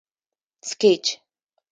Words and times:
سکیچ 0.69 1.05